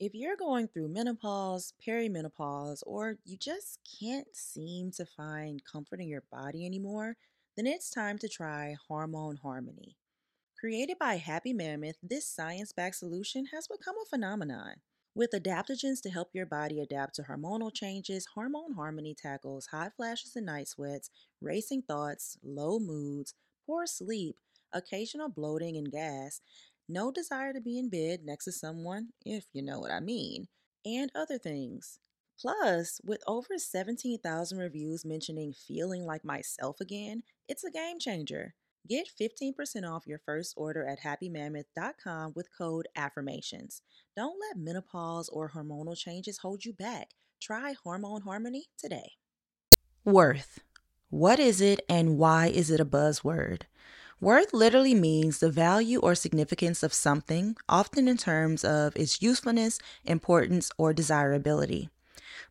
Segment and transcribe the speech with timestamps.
[0.00, 6.06] If you're going through menopause, perimenopause, or you just can't seem to find comfort in
[6.06, 7.16] your body anymore,
[7.56, 9.96] then it's time to try Hormone Harmony.
[10.60, 14.74] Created by Happy Mammoth, this science backed solution has become a phenomenon.
[15.16, 20.36] With adaptogens to help your body adapt to hormonal changes, Hormone Harmony tackles hot flashes
[20.36, 23.34] and night sweats, racing thoughts, low moods,
[23.66, 24.36] poor sleep,
[24.72, 26.40] occasional bloating and gas,
[26.88, 30.48] no desire to be in bed next to someone, if you know what I mean,
[30.84, 31.98] and other things.
[32.40, 38.54] Plus, with over 17,000 reviews mentioning feeling like myself again, it's a game changer.
[38.88, 39.52] Get 15%
[39.84, 43.82] off your first order at happymammoth.com with code AFFIRMATIONS.
[44.16, 47.10] Don't let menopause or hormonal changes hold you back.
[47.40, 49.12] Try Hormone Harmony today.
[50.04, 50.60] Worth.
[51.10, 53.62] What is it and why is it a buzzword?
[54.20, 59.78] Worth literally means the value or significance of something, often in terms of its usefulness,
[60.04, 61.88] importance, or desirability.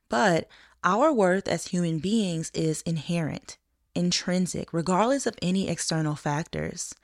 [0.07, 0.47] But
[0.81, 3.57] our worth as human beings is inherent,
[3.93, 6.95] intrinsic, regardless of any external factors.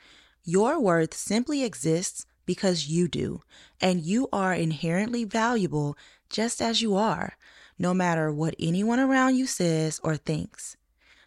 [0.46, 3.42] Your worth simply exists because you do,
[3.82, 5.98] and you are inherently valuable
[6.30, 7.36] just as you are,
[7.78, 10.78] no matter what anyone around you says or thinks.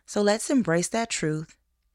[0.07, 1.55] So let's embrace that truth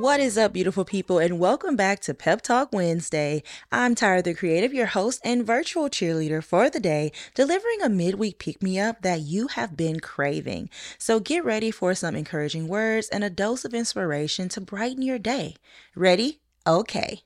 [0.00, 3.42] What is up, beautiful people, and welcome back to Pep Talk Wednesday.
[3.70, 8.38] I'm Tyra the Creative, your host and virtual cheerleader for the day, delivering a midweek
[8.38, 10.70] pick me up that you have been craving.
[10.96, 15.18] So get ready for some encouraging words and a dose of inspiration to brighten your
[15.18, 15.56] day.
[15.94, 16.40] Ready?
[16.66, 17.24] Okay.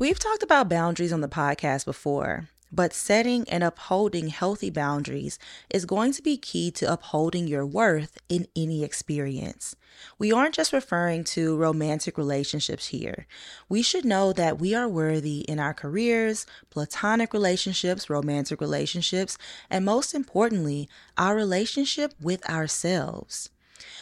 [0.00, 5.38] We've talked about boundaries on the podcast before, but setting and upholding healthy boundaries
[5.68, 9.76] is going to be key to upholding your worth in any experience.
[10.18, 13.26] We aren't just referring to romantic relationships here.
[13.68, 19.36] We should know that we are worthy in our careers, platonic relationships, romantic relationships,
[19.68, 20.88] and most importantly,
[21.18, 23.50] our relationship with ourselves.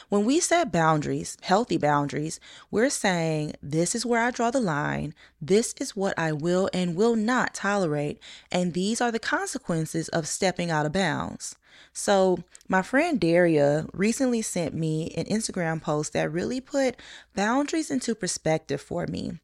[0.08, 2.40] When we set boundaries, healthy boundaries,
[2.70, 6.96] we're saying, this is where I draw the line, this is what I will and
[6.96, 11.56] will not tolerate, and these are the consequences of stepping out of bounds.
[11.92, 16.96] So, my friend Daria recently sent me an Instagram post that really put
[17.34, 19.38] boundaries into perspective for me.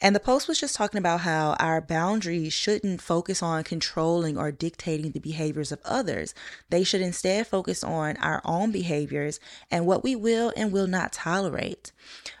[0.00, 4.52] And the post was just talking about how our boundaries shouldn't focus on controlling or
[4.52, 6.34] dictating the behaviors of others.
[6.70, 11.12] They should instead focus on our own behaviors and what we will and will not
[11.12, 11.90] tolerate.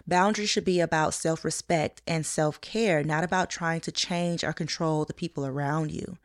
[0.06, 4.52] Boundaries should be about self respect and self care, not about trying to change or
[4.52, 6.16] control the people around you.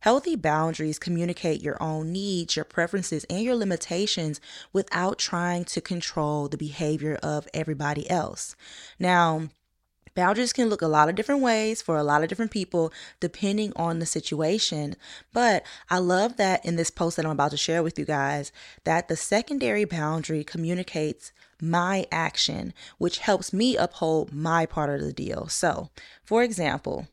[0.00, 4.40] Healthy boundaries communicate your own needs, your preferences, and your limitations
[4.72, 8.54] without trying to control the behavior of everybody else.
[9.00, 9.48] Now,
[10.18, 13.72] Boundaries can look a lot of different ways for a lot of different people depending
[13.76, 14.96] on the situation.
[15.32, 18.50] But I love that in this post that I'm about to share with you guys,
[18.82, 21.30] that the secondary boundary communicates
[21.62, 25.46] my action, which helps me uphold my part of the deal.
[25.46, 25.88] So,
[26.24, 27.06] for example,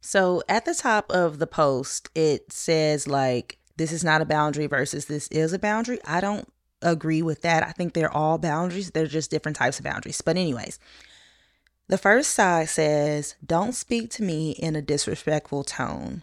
[0.00, 4.68] so at the top of the post, it says like, this is not a boundary
[4.68, 5.98] versus this is a boundary.
[6.04, 6.46] I don't
[6.80, 7.66] agree with that.
[7.66, 10.20] I think they're all boundaries, they're just different types of boundaries.
[10.20, 10.78] But, anyways,
[11.88, 16.22] the first side says, Don't speak to me in a disrespectful tone.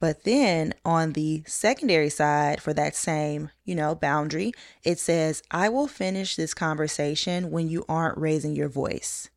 [0.00, 4.52] But then on the secondary side for that same, you know, boundary,
[4.82, 9.28] it says, I will finish this conversation when you aren't raising your voice.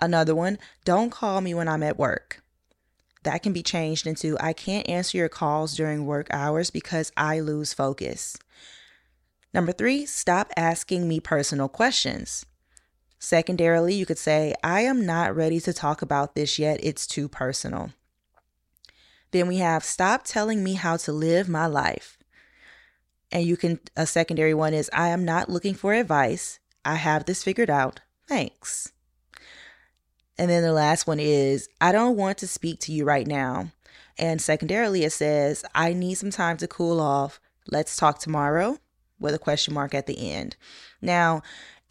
[0.00, 2.42] Another one, don't call me when I'm at work.
[3.22, 7.40] That can be changed into, I can't answer your calls during work hours because I
[7.40, 8.36] lose focus.
[9.54, 12.44] Number three, stop asking me personal questions.
[13.22, 16.80] Secondarily, you could say, I am not ready to talk about this yet.
[16.82, 17.92] It's too personal.
[19.30, 22.18] Then we have, stop telling me how to live my life.
[23.30, 26.58] And you can, a secondary one is, I am not looking for advice.
[26.84, 28.00] I have this figured out.
[28.26, 28.90] Thanks.
[30.36, 33.70] And then the last one is, I don't want to speak to you right now.
[34.18, 37.38] And secondarily, it says, I need some time to cool off.
[37.70, 38.78] Let's talk tomorrow
[39.20, 40.56] with a question mark at the end.
[41.00, 41.42] Now,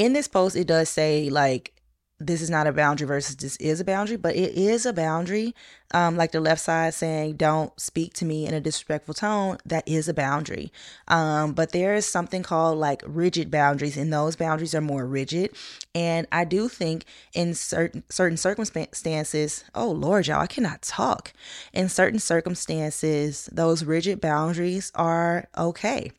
[0.01, 1.73] in this post, it does say like
[2.19, 5.55] this is not a boundary versus this is a boundary, but it is a boundary.
[5.93, 9.87] Um, like the left side saying, don't speak to me in a disrespectful tone, that
[9.87, 10.71] is a boundary.
[11.07, 15.51] Um, but there is something called like rigid boundaries, and those boundaries are more rigid.
[15.93, 21.33] And I do think in certain certain circumstances, oh Lord, y'all, I cannot talk.
[21.73, 26.11] In certain circumstances, those rigid boundaries are okay.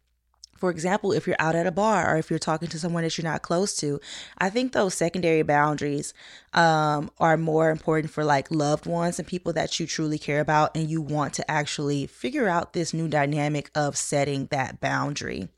[0.62, 3.18] For example, if you're out at a bar or if you're talking to someone that
[3.18, 3.98] you're not close to,
[4.38, 6.14] I think those secondary boundaries
[6.52, 10.76] um, are more important for like loved ones and people that you truly care about
[10.76, 15.48] and you want to actually figure out this new dynamic of setting that boundary.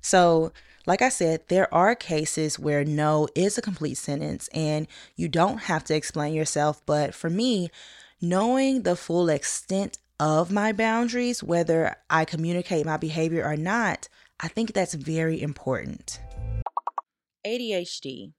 [0.00, 0.50] So,
[0.84, 5.58] like I said, there are cases where no is a complete sentence and you don't
[5.58, 6.84] have to explain yourself.
[6.86, 7.70] But for me,
[8.20, 14.08] knowing the full extent of my boundaries, whether I communicate my behavior or not,
[14.40, 16.20] I think that's very important.
[17.46, 18.32] ADHD,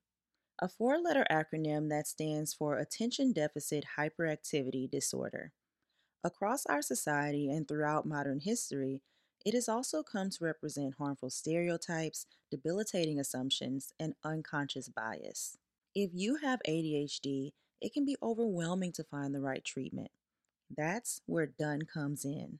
[0.62, 5.52] a four letter acronym that stands for Attention Deficit Hyperactivity Disorder.
[6.24, 9.02] Across our society and throughout modern history,
[9.46, 15.58] it has also come to represent harmful stereotypes, debilitating assumptions, and unconscious bias.
[15.94, 20.10] If you have ADHD, it can be overwhelming to find the right treatment.
[20.76, 22.60] That's where Done comes in.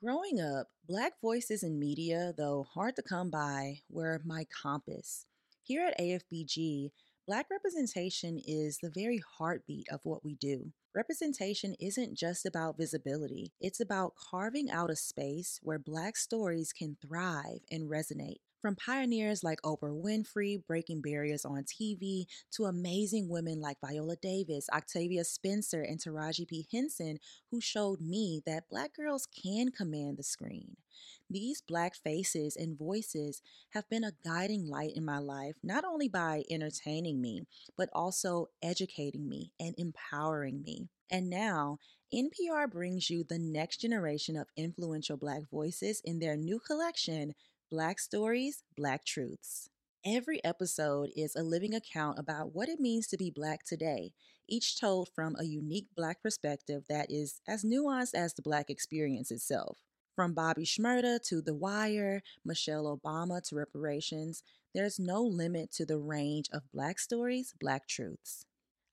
[0.00, 5.26] Growing up, Black voices in media, though hard to come by, were my compass.
[5.64, 6.92] Here at AFBG,
[7.26, 10.72] Black representation is the very heartbeat of what we do.
[10.94, 16.96] Representation isn't just about visibility, it's about carving out a space where Black stories can
[17.02, 18.38] thrive and resonate.
[18.60, 24.66] From pioneers like Oprah Winfrey breaking barriers on TV to amazing women like Viola Davis,
[24.74, 26.66] Octavia Spencer, and Taraji P.
[26.72, 27.18] Henson,
[27.52, 30.76] who showed me that Black girls can command the screen.
[31.30, 33.42] These Black faces and voices
[33.74, 37.46] have been a guiding light in my life, not only by entertaining me,
[37.76, 40.88] but also educating me and empowering me.
[41.12, 41.78] And now,
[42.12, 47.34] NPR brings you the next generation of influential Black voices in their new collection,
[47.70, 49.68] Black Stories, Black Truths.
[50.02, 54.12] Every episode is a living account about what it means to be Black today,
[54.48, 59.30] each told from a unique Black perspective that is as nuanced as the Black experience
[59.30, 59.76] itself.
[60.16, 64.42] From Bobby Shmurda to The Wire, Michelle Obama to reparations,
[64.74, 68.46] there's no limit to the range of Black stories, Black truths.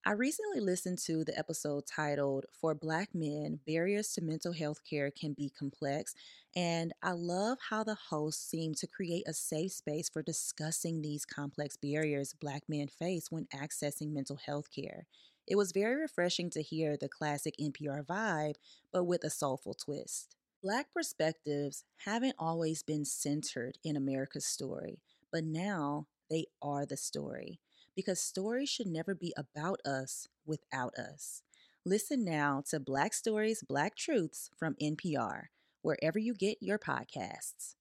[0.07, 5.10] I recently listened to the episode titled For Black Men Barriers to Mental Health Care
[5.10, 6.13] Can Be Complex,
[6.56, 11.25] and I love how the host seemed to create a safe space for discussing these
[11.25, 15.07] complex barriers Black men face when accessing mental health care.
[15.48, 18.58] It was very refreshing to hear the classic NPR vibe,
[18.94, 20.36] but with a soulful twist.
[20.62, 25.00] Black perspectives haven't always been centered in America's story,
[25.31, 27.60] but now they are the story
[27.96, 31.42] because stories should never be about us without us.
[31.86, 35.44] Listen now to Black Stories, Black Truths from NPR,
[35.82, 37.76] wherever you get your podcasts.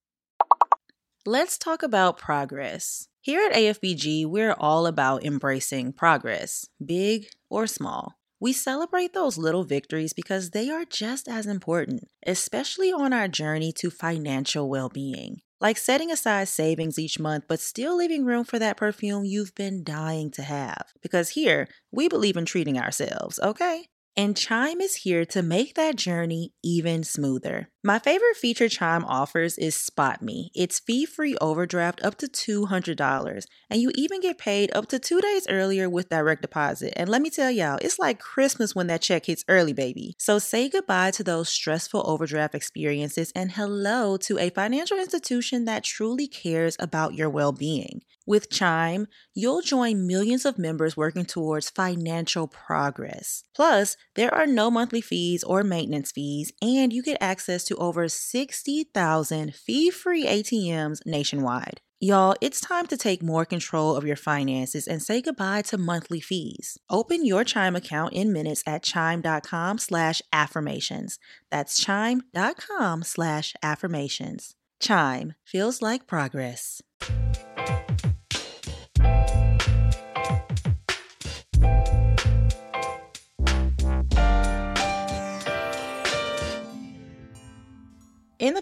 [1.27, 3.09] Let's talk about progress.
[3.23, 8.13] Here at AFBG, we're all about embracing progress, big or small.
[8.39, 13.73] We celebrate those little victories because they are just as important, especially on our journey
[13.79, 18.59] to financial well being like setting aside savings each month, but still leaving room for
[18.59, 20.93] that perfume you've been dying to have.
[21.03, 23.89] Because here, we believe in treating ourselves, okay?
[24.17, 27.71] And Chime is here to make that journey even smoother.
[27.83, 30.53] My favorite feature Chime offers is Spot Me.
[30.55, 32.29] It's fee free overdraft up to
[32.69, 36.93] $200, and you even get paid up to two days earlier with direct deposit.
[36.97, 40.15] And let me tell y'all, it's like Christmas when that check hits early, baby.
[40.17, 45.83] So say goodbye to those stressful overdraft experiences and hello to a financial institution that
[45.83, 48.03] truly cares about your well being.
[48.27, 53.45] With Chime, you'll join millions of members working towards financial progress.
[53.55, 58.09] Plus, there are no monthly fees or maintenance fees, and you get access to over
[58.09, 61.83] 60,000 fee free ATMs nationwide.
[62.01, 66.21] Y'all, it's time to take more control of your finances and say goodbye to monthly
[66.21, 66.79] fees.
[66.91, 71.19] Open your Chime account in minutes at chime.com slash affirmations.
[71.51, 74.55] That's chime.com slash affirmations.
[74.81, 76.83] Chime feels like progress.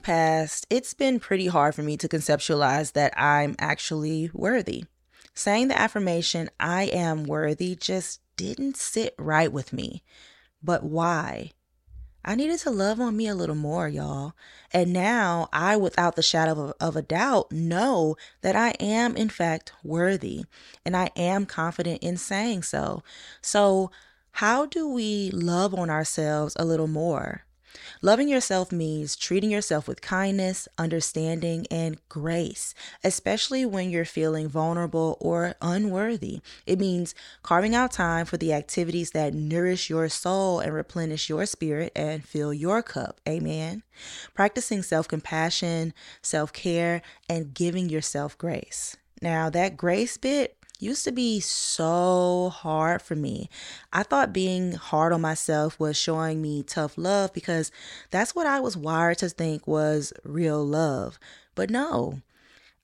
[0.02, 4.85] Past, it's been pretty hard for me to conceptualize that I'm actually worthy.
[5.35, 10.02] Saying the affirmation, I am worthy, just didn't sit right with me.
[10.62, 11.52] But why?
[12.25, 14.35] I needed to love on me a little more, y'all.
[14.73, 19.28] And now I, without the shadow of, of, a doubt, know that I am, in
[19.28, 20.44] fact, worthy.
[20.85, 23.02] And I am confident in saying so.
[23.40, 23.90] So,
[24.37, 27.44] how do we love on ourselves a little more?
[28.00, 32.74] Loving yourself means treating yourself with kindness, understanding, and grace,
[33.04, 36.40] especially when you're feeling vulnerable or unworthy.
[36.66, 41.46] It means carving out time for the activities that nourish your soul and replenish your
[41.46, 43.20] spirit and fill your cup.
[43.28, 43.82] Amen.
[44.34, 48.96] Practicing self compassion, self care, and giving yourself grace.
[49.20, 53.48] Now, that grace bit used to be so hard for me.
[53.92, 57.70] I thought being hard on myself was showing me tough love because
[58.10, 61.18] that's what I was wired to think was real love.
[61.54, 62.20] But no,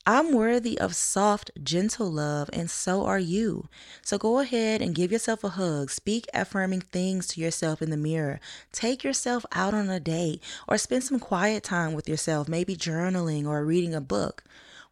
[0.06, 3.68] I'm worthy of soft, gentle love, and so are you.
[4.00, 5.90] So go ahead and give yourself a hug.
[5.90, 8.40] Speak affirming things to yourself in the mirror.
[8.72, 13.46] Take yourself out on a date or spend some quiet time with yourself, maybe journaling
[13.46, 14.44] or reading a book.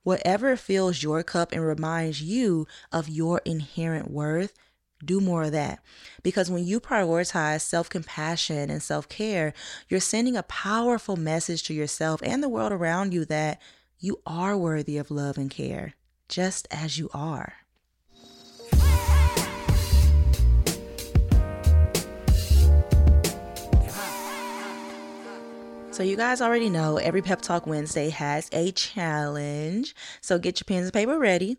[0.06, 4.52] Whatever fills your cup and reminds you of your inherent worth,
[5.04, 5.80] do more of that.
[6.22, 9.52] Because when you prioritize self compassion and self care,
[9.88, 13.60] you're sending a powerful message to yourself and the world around you that
[13.98, 15.94] you are worthy of love and care,
[16.28, 17.65] just as you are.
[25.96, 29.94] So, you guys already know every Pep Talk Wednesday has a challenge.
[30.20, 31.56] So, get your pens and paper ready.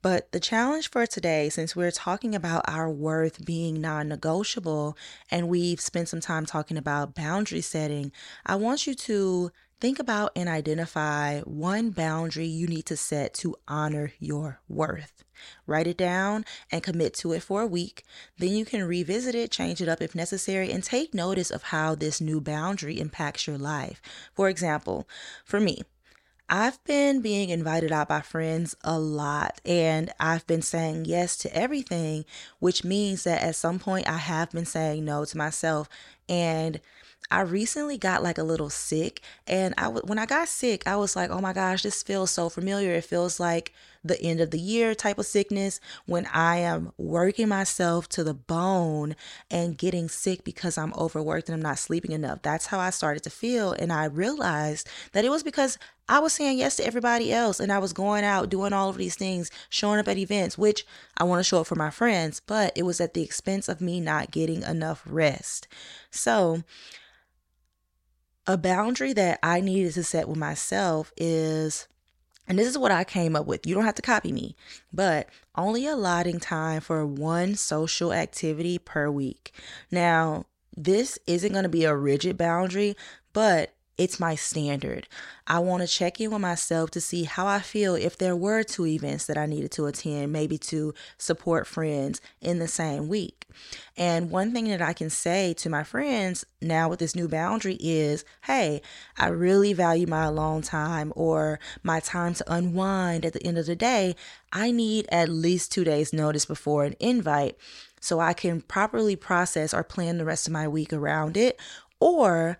[0.00, 4.96] But the challenge for today, since we're talking about our worth being non negotiable
[5.28, 8.12] and we've spent some time talking about boundary setting,
[8.46, 9.50] I want you to
[9.80, 15.24] Think about and identify one boundary you need to set to honor your worth.
[15.66, 18.04] Write it down and commit to it for a week.
[18.36, 21.94] Then you can revisit it, change it up if necessary, and take notice of how
[21.94, 24.02] this new boundary impacts your life.
[24.34, 25.08] For example,
[25.46, 25.82] for me,
[26.52, 31.56] I've been being invited out by friends a lot and I've been saying yes to
[31.56, 32.26] everything,
[32.58, 35.88] which means that at some point I have been saying no to myself.
[36.28, 36.80] And
[37.30, 40.96] I recently got like a little sick, and I w- when I got sick, I
[40.96, 42.92] was like, "Oh my gosh, this feels so familiar.
[42.92, 43.72] It feels like
[44.04, 48.34] the end of the year type of sickness when I am working myself to the
[48.34, 49.14] bone
[49.50, 52.42] and getting sick because I'm overworked and I'm not sleeping enough.
[52.42, 56.32] That's how I started to feel, and I realized that it was because I was
[56.32, 59.50] saying yes to everybody else and I was going out doing all of these things,
[59.68, 60.84] showing up at events, which
[61.16, 63.80] I want to show up for my friends, but it was at the expense of
[63.80, 65.68] me not getting enough rest.
[66.10, 66.64] So,
[68.52, 71.86] a boundary that I needed to set with myself is,
[72.48, 73.66] and this is what I came up with.
[73.66, 74.56] You don't have to copy me,
[74.92, 79.52] but only allotting time for one social activity per week.
[79.90, 82.96] Now, this isn't going to be a rigid boundary,
[83.32, 85.06] but it's my standard.
[85.46, 88.62] I want to check in with myself to see how I feel if there were
[88.62, 93.46] two events that I needed to attend, maybe to support friends in the same week.
[93.98, 97.76] And one thing that I can say to my friends now with this new boundary
[97.78, 98.80] is hey,
[99.18, 103.66] I really value my alone time or my time to unwind at the end of
[103.66, 104.16] the day.
[104.50, 107.58] I need at least two days' notice before an invite
[108.00, 111.60] so I can properly process or plan the rest of my week around it.
[112.00, 112.58] Or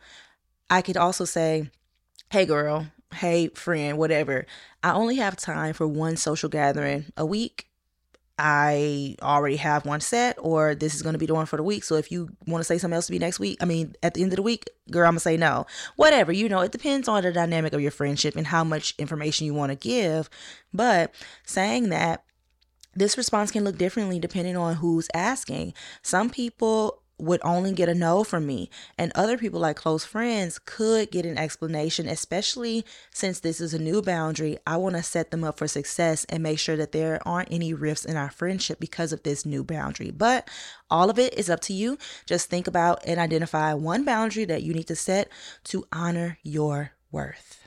[0.70, 1.68] I could also say,
[2.30, 4.46] hey, girl, hey, friend, whatever.
[4.82, 7.66] I only have time for one social gathering a week.
[8.38, 11.62] I already have one set, or this is going to be the one for the
[11.62, 11.84] week.
[11.84, 14.14] So if you want to say something else to be next week, I mean, at
[14.14, 15.66] the end of the week, girl, I'm going to say no.
[15.96, 19.44] Whatever, you know, it depends on the dynamic of your friendship and how much information
[19.44, 20.30] you want to give.
[20.72, 22.24] But saying that,
[22.94, 25.74] this response can look differently depending on who's asking.
[26.02, 28.70] Some people would only get a no from me.
[28.98, 33.78] And other people, like close friends, could get an explanation, especially since this is a
[33.78, 34.58] new boundary.
[34.66, 37.74] I want to set them up for success and make sure that there aren't any
[37.74, 40.10] rifts in our friendship because of this new boundary.
[40.10, 40.48] But
[40.90, 41.98] all of it is up to you.
[42.26, 45.28] Just think about and identify one boundary that you need to set
[45.64, 47.59] to honor your worth.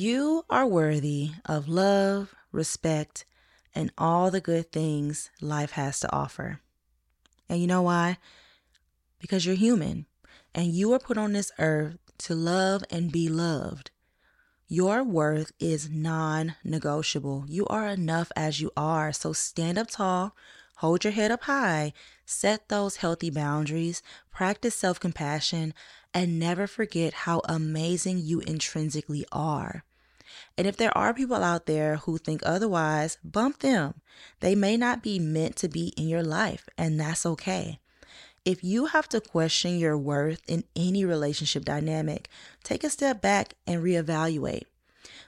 [0.00, 3.24] You are worthy of love, respect,
[3.74, 6.60] and all the good things life has to offer.
[7.48, 8.18] And you know why?
[9.18, 10.06] Because you're human
[10.54, 13.90] and you were put on this earth to love and be loved.
[14.68, 17.46] Your worth is non negotiable.
[17.48, 19.12] You are enough as you are.
[19.12, 20.36] So stand up tall,
[20.76, 21.92] hold your head up high,
[22.24, 24.00] set those healthy boundaries,
[24.30, 25.74] practice self compassion,
[26.14, 29.82] and never forget how amazing you intrinsically are.
[30.58, 33.94] And if there are people out there who think otherwise, bump them.
[34.40, 37.78] They may not be meant to be in your life, and that's okay.
[38.44, 42.28] If you have to question your worth in any relationship dynamic,
[42.64, 44.64] take a step back and reevaluate.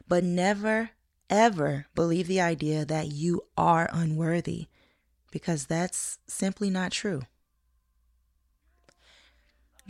[0.08, 0.90] But never,
[1.28, 4.66] ever believe the idea that you are unworthy
[5.30, 7.22] because that's simply not true.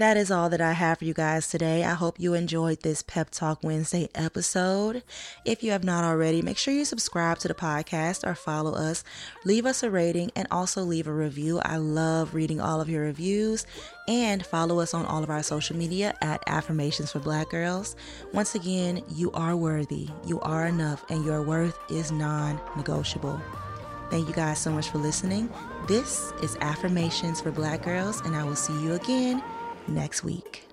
[0.00, 1.84] That is all that I have for you guys today.
[1.84, 5.02] I hope you enjoyed this Pep Talk Wednesday episode.
[5.44, 9.04] If you have not already, make sure you subscribe to the podcast or follow us.
[9.44, 11.60] Leave us a rating and also leave a review.
[11.66, 13.66] I love reading all of your reviews
[14.08, 17.94] and follow us on all of our social media at Affirmations for Black Girls.
[18.32, 23.38] Once again, you are worthy, you are enough, and your worth is non negotiable.
[24.08, 25.52] Thank you guys so much for listening.
[25.86, 29.42] This is Affirmations for Black Girls, and I will see you again
[29.90, 30.64] next week.